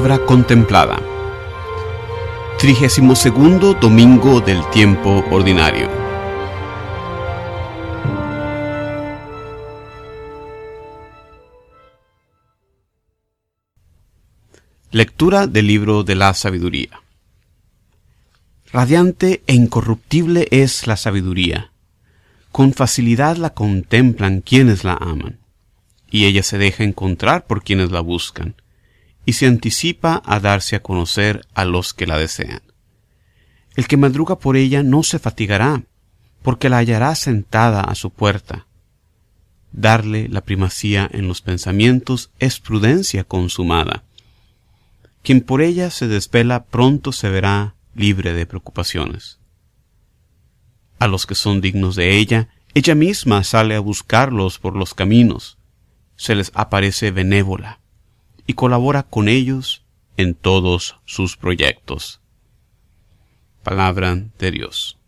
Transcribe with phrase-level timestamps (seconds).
[0.00, 0.98] La palabra contemplada.
[2.58, 5.90] 32 domingo del tiempo ordinario.
[14.90, 17.02] Lectura del libro de la sabiduría.
[18.72, 21.72] Radiante e incorruptible es la sabiduría.
[22.52, 25.40] Con facilidad la contemplan quienes la aman,
[26.10, 28.54] y ella se deja encontrar por quienes la buscan
[29.24, 32.62] y se anticipa a darse a conocer a los que la desean.
[33.76, 35.84] El que madruga por ella no se fatigará,
[36.42, 38.66] porque la hallará sentada a su puerta.
[39.72, 44.02] Darle la primacía en los pensamientos es prudencia consumada.
[45.22, 49.38] Quien por ella se desvela pronto se verá libre de preocupaciones.
[50.98, 55.58] A los que son dignos de ella, ella misma sale a buscarlos por los caminos,
[56.16, 57.79] se les aparece benévola
[58.50, 59.84] y colabora con ellos
[60.16, 62.20] en todos sus proyectos.
[63.62, 64.98] Palabra de Dios.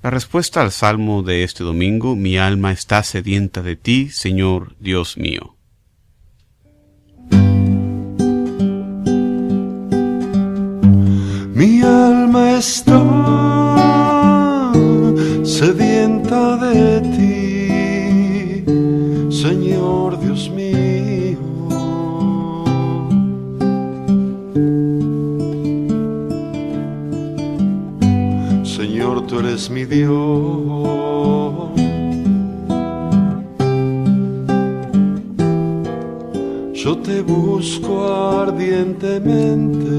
[0.00, 5.16] La respuesta al salmo de este domingo, mi alma está sedienta de ti, Señor Dios
[5.16, 5.56] mío.
[11.52, 13.02] Mi alma está
[15.42, 17.13] sedienta de ti
[29.54, 30.10] eres mi Dios.
[36.74, 37.92] Yo te busco
[38.42, 39.92] ardientemente.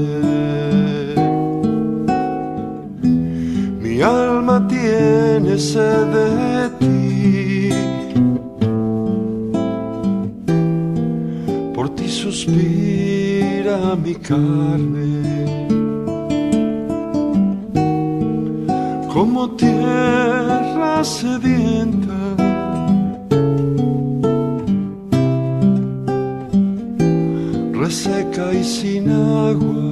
[3.80, 6.96] Mi alma tiene sed de ti.
[12.08, 15.65] suspira mi carne,
[19.36, 22.20] como tierra sedienta.
[27.74, 29.85] Reseca y sin agua,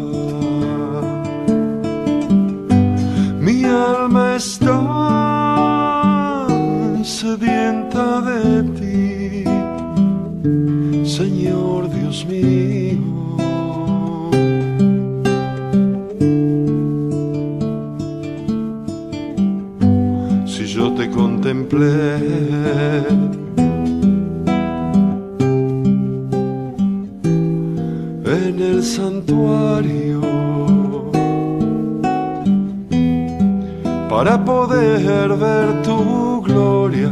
[28.84, 30.20] santuario,
[34.08, 37.10] para poder ver tu gloria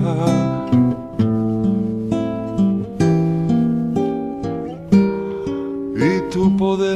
[6.50, 6.92] poder,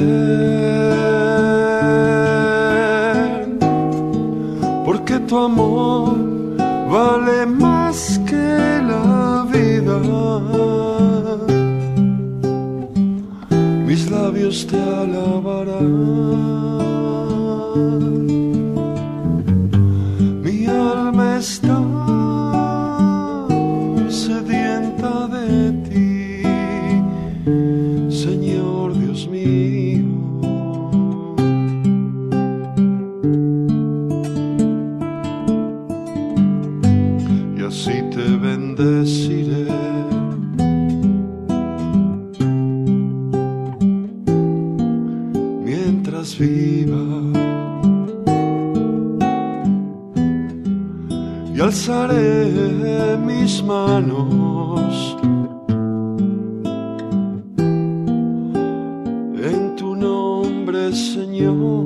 [4.85, 6.15] porque tu amor
[6.89, 10.66] vale más que la vida.
[14.47, 16.56] Te alabarán.
[51.77, 55.15] Alzaré mis manos
[59.51, 61.85] en tu nombre, Señor.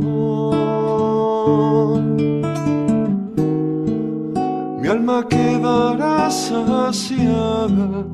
[4.79, 8.05] Mi alma quedará saciada.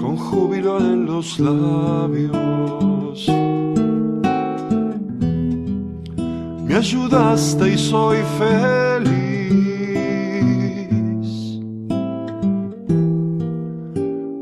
[0.00, 3.28] Con júbilo en los labios,
[6.66, 9.20] me ayudaste y soy feliz.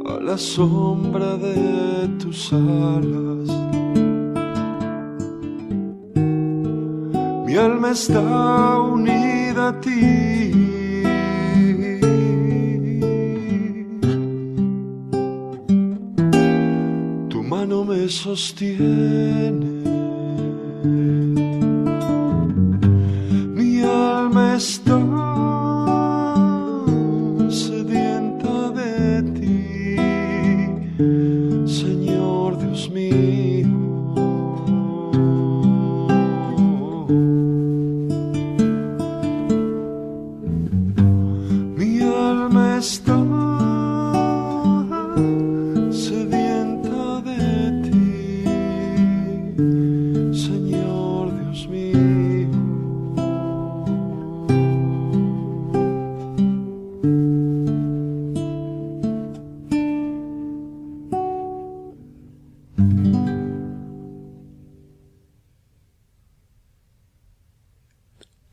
[0.06, 1.57] A la sombra de
[7.48, 10.52] Mi alma está unida a ti.
[17.30, 19.82] Tu mano me sostiene.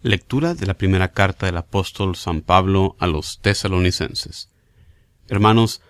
[0.06, 4.52] Lectura de la primera carta del apóstol San Pablo a los tesalonicenses.
[5.28, 5.82] Hermanos,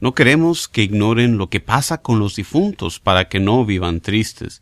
[0.00, 4.60] no queremos que ignoren lo que pasa con los difuntos para que no vivan tristes,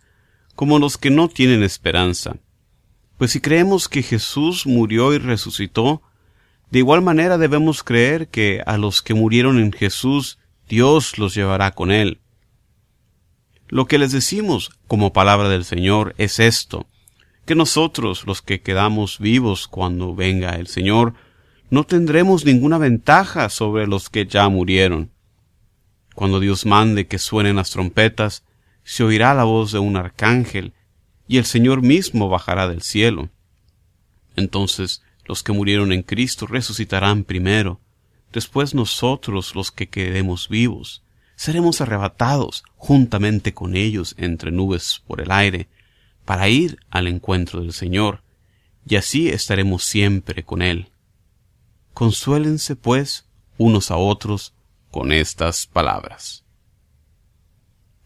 [0.55, 2.37] como los que no tienen esperanza.
[3.17, 6.03] Pues si creemos que Jesús murió y resucitó,
[6.71, 10.39] de igual manera debemos creer que a los que murieron en Jesús
[10.69, 12.21] Dios los llevará con él.
[13.69, 16.87] Lo que les decimos como palabra del Señor es esto,
[17.49, 21.15] que nosotros, los que quedamos vivos cuando venga el Señor,
[21.71, 25.11] no tendremos ninguna ventaja sobre los que ya murieron.
[26.15, 28.45] Cuando Dios mande que suenen las trompetas,
[28.85, 30.75] se oirá la voz de un arcángel,
[31.27, 33.31] y el Señor mismo bajará del cielo.
[34.37, 37.81] Entonces los que murieron en Cristo resucitarán primero,
[38.31, 41.03] después nosotros los que quedemos vivos,
[41.35, 45.67] seremos arrebatados juntamente con ellos entre nubes por el aire,
[46.29, 48.23] para ir al encuentro del Señor,
[48.87, 50.91] y así estaremos siempre con Él.
[51.95, 53.27] Consuélense, pues,
[53.57, 54.53] unos a otros
[54.91, 56.45] con estas palabras.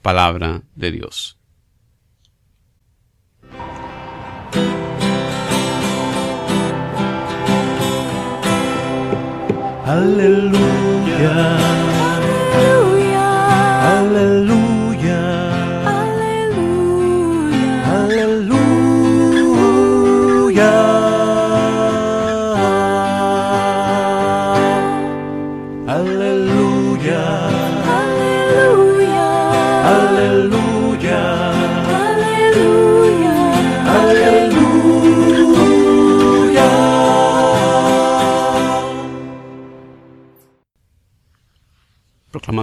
[0.03, 1.37] Palabra de Dios.
[9.85, 11.59] Aleluya,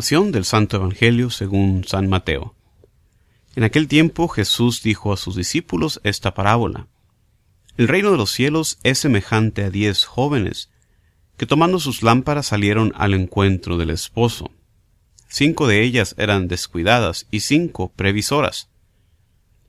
[0.10, 2.56] Del Santo Evangelio según San Mateo.
[3.56, 6.88] En aquel tiempo Jesús dijo a sus discípulos esta parábola.
[7.78, 10.72] El reino de los cielos es semejante a diez jóvenes,
[11.38, 14.50] que tomando sus lámparas salieron al encuentro del esposo.
[15.28, 18.68] Cinco de ellas eran descuidadas y cinco previsoras.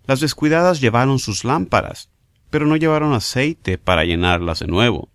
[0.07, 2.09] Las descuidadas llevaron sus lámparas,
[2.49, 5.11] pero no llevaron aceite para llenarlas de nuevo.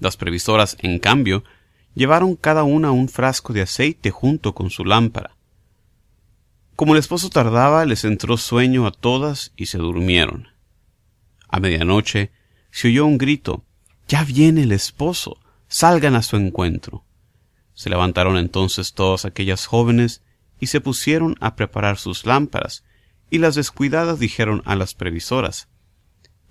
[0.00, 1.44] Las previsoras, en cambio,
[1.94, 5.36] llevaron cada una un frasco de aceite junto con su lámpara.
[6.76, 10.48] Como el esposo tardaba, les entró sueño a todas y se durmieron.
[11.48, 12.30] A medianoche
[12.70, 13.64] se oyó un grito
[14.08, 17.04] Ya viene el esposo, salgan a su encuentro.
[17.74, 20.22] Se levantaron entonces todas aquellas jóvenes
[20.58, 22.84] y se pusieron a preparar sus lámparas,
[23.30, 25.68] y las descuidadas dijeron a las previsoras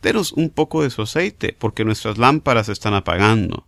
[0.01, 3.67] Denos un poco de su aceite, porque nuestras lámparas están apagando.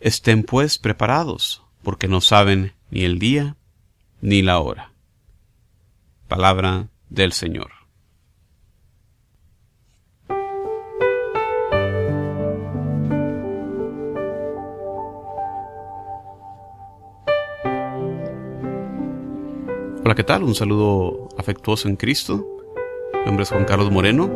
[0.00, 3.56] Estén pues preparados, porque no saben ni el día
[4.20, 4.92] ni la hora.
[6.28, 7.70] Palabra del Señor.
[20.04, 20.42] Hola, ¿qué tal?
[20.42, 22.46] Un saludo afectuoso en Cristo.
[23.14, 24.30] Mi nombre es Juan Carlos Moreno.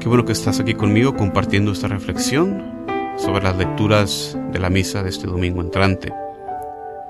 [0.00, 2.80] Qué bueno que estás aquí conmigo compartiendo esta reflexión
[3.16, 6.12] sobre las lecturas de la misa de este domingo entrante.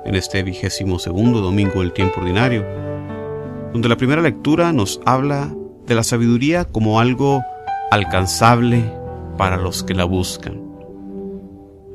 [0.04, 2.64] en este vigésimo segundo domingo del tiempo ordinario,
[3.72, 5.54] donde la primera lectura nos habla
[5.86, 7.42] de la sabiduría como algo
[7.90, 8.82] alcanzable
[9.36, 10.60] para los que la buscan.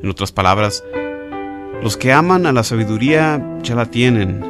[0.02, 0.84] En otras palabras,
[1.82, 4.44] los que aman a la sabiduría ya la tienen.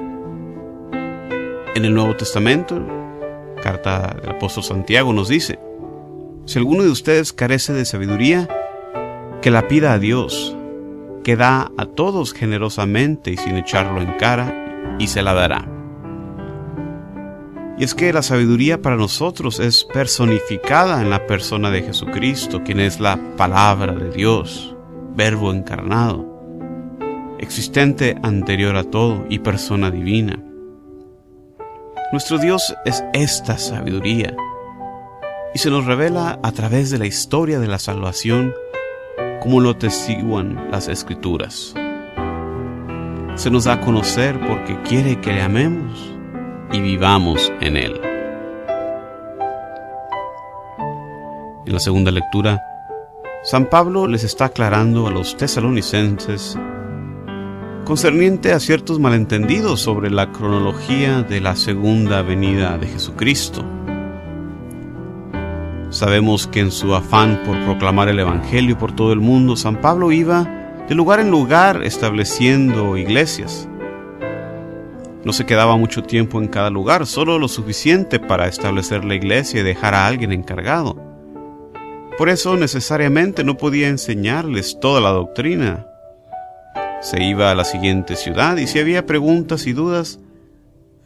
[1.76, 2.86] En el Nuevo Testamento,
[3.62, 5.60] carta del apóstol Santiago nos dice,
[6.46, 8.48] si alguno de ustedes carece de sabiduría,
[9.46, 10.58] que la pida a Dios,
[11.24, 15.70] que da a todos generosamente y sin echarlo en cara, y se la dará.
[17.78, 22.80] Y es que la sabiduría para nosotros es personificada en la persona de Jesucristo, quien
[22.80, 24.76] es la palabra de Dios,
[25.16, 26.26] verbo encarnado,
[27.38, 30.44] existente anterior a todo y persona divina.
[32.12, 34.36] Nuestro Dios es esta sabiduría
[35.54, 38.52] y se nos revela a través de la historia de la salvación
[39.46, 41.76] como lo testiguan las escrituras.
[43.36, 46.16] Se nos da a conocer porque quiere que le amemos
[46.74, 48.02] y vivamos en Él.
[51.68, 52.60] En la segunda lectura,
[53.44, 56.58] San Pablo les está aclarando a los tesalonicenses
[57.86, 63.64] concerniente a ciertos malentendidos sobre la cronología de la segunda venida de Jesucristo.
[65.90, 70.12] Sabemos que en su afán por proclamar el Evangelio por todo el mundo, San Pablo
[70.12, 70.50] iba
[70.90, 73.68] de lugar en lugar estableciendo iglesias.
[75.24, 79.62] No se quedaba mucho tiempo en cada lugar, solo lo suficiente para establecer la iglesia
[79.62, 81.02] y dejar a alguien encargado.
[82.18, 85.88] Por eso necesariamente no podía enseñarles toda la doctrina.
[87.02, 90.20] Se iba a la siguiente ciudad y si había preguntas y dudas,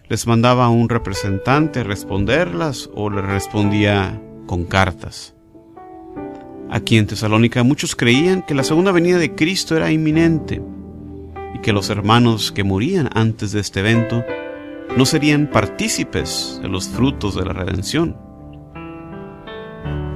[0.08, 5.36] les mandaba a un representante responderlas o le respondía con cartas.
[6.72, 10.60] Aquí en Tesalónica muchos creían que la segunda venida de Cristo era inminente
[11.54, 14.26] y que los hermanos que morían antes de este evento
[14.98, 18.18] no serían partícipes de los frutos de la redención.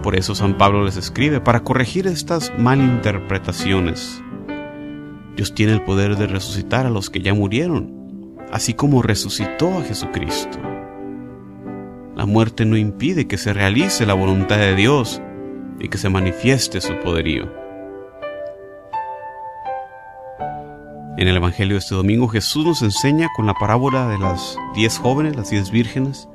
[0.01, 4.19] Por eso San Pablo les escribe para corregir estas malinterpretaciones.
[5.35, 9.83] Dios tiene el poder de resucitar a los que ya murieron, así como resucitó a
[9.83, 10.73] Jesucristo.
[12.24, 15.22] La muerte no impide que se realice la voluntad de Dios
[15.77, 17.51] y que se manifieste su poderío.
[21.18, 25.00] En el Evangelio de este domingo Jesús nos enseña con la parábola de las diez
[25.00, 26.30] jóvenes, las diez vírgenes,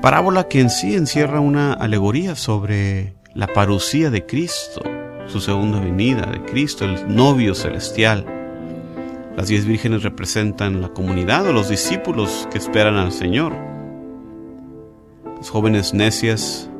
[0.00, 4.80] parábola que en sí encierra una alegoría sobre la parucía de Cristo,
[5.26, 8.24] su segunda venida de Cristo, el novio celestial.
[9.36, 13.69] Las diez vírgenes representan la comunidad o los discípulos que esperan al Señor.
[15.40, 16.70] Las jóvenes necias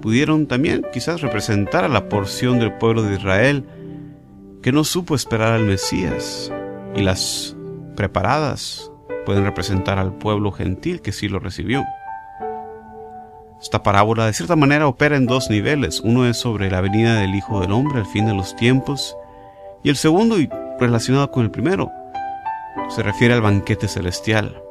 [0.00, 3.64] pudieron también quizás representar a la porción del pueblo de Israel
[4.62, 6.52] que no supo esperar al Mesías,
[6.94, 7.56] y las
[7.96, 8.92] preparadas
[9.26, 11.84] pueden representar al pueblo gentil que sí lo recibió.
[13.60, 15.98] Esta parábola de cierta manera opera en dos niveles.
[15.98, 19.16] Uno es sobre la venida del Hijo del Hombre al fin de los tiempos
[19.82, 21.90] y el segundo, y relacionado con el primero,
[22.90, 24.62] se refiere al banquete celestial.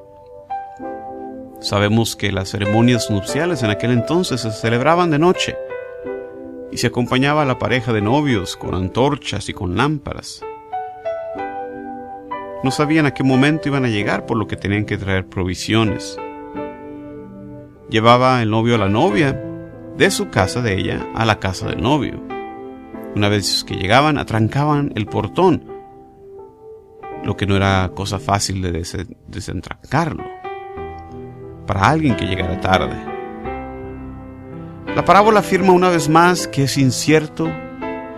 [1.60, 5.56] Sabemos que las ceremonias nupciales en aquel entonces se celebraban de noche
[6.72, 10.44] y se acompañaba a la pareja de novios con antorchas y con lámparas.
[12.64, 16.20] No sabían a qué momento iban a llegar, por lo que tenían que traer provisiones.
[17.90, 19.44] Llevaba el novio a la novia
[19.98, 22.22] de su casa de ella a la casa del novio.
[23.16, 25.66] Una vez que llegaban, atrancaban el portón,
[27.24, 28.84] lo que no era cosa fácil de
[29.28, 30.37] desentrancarlo
[31.68, 32.96] para alguien que llegara tarde.
[34.96, 37.48] La parábola afirma una vez más que es incierto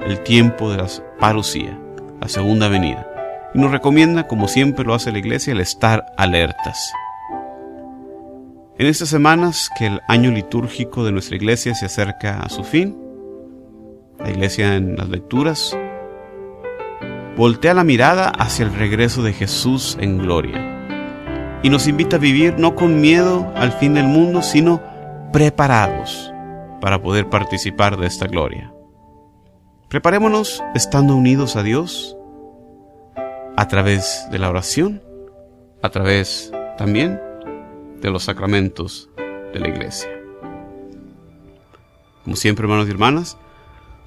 [0.06, 0.88] el tiempo de la
[1.20, 1.77] parucía,
[2.22, 3.06] la segunda venida,
[3.53, 6.79] y nos recomienda, como siempre lo hace la iglesia, el estar alertas.
[8.77, 12.98] En estas semanas que el año litúrgico de nuestra iglesia se acerca a su fin,
[14.20, 15.77] la iglesia en las lecturas
[17.36, 20.78] voltea la mirada hacia el regreso de Jesús en gloria
[21.61, 24.81] y nos invita a vivir no con miedo al fin del mundo, sino
[25.31, 26.31] preparados
[26.81, 28.73] para poder participar de esta gloria.
[29.89, 32.15] Preparémonos estando unidos a Dios
[33.57, 35.01] a través de la oración,
[35.81, 37.19] a través también
[38.01, 39.09] de los sacramentos
[39.53, 40.09] de la iglesia.
[42.23, 43.37] Como siempre, hermanos y hermanas,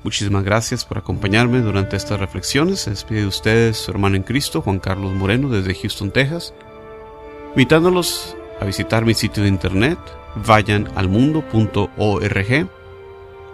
[0.04, 2.80] muchísimas gracias por acompañarme durante estas reflexiones.
[2.80, 6.54] Se despide de ustedes su hermano en Cristo, Juan Carlos Moreno, desde Houston, Texas,
[7.54, 9.98] invitándolos a visitar mi sitio de internet
[10.46, 12.68] vayan al mundo.org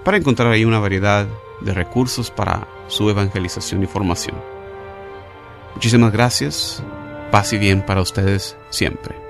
[0.05, 1.27] para encontrar ahí una variedad
[1.61, 4.37] de recursos para su evangelización y formación.
[5.75, 6.83] Muchísimas gracias.
[7.31, 9.28] Paz y bien para ustedes siempre.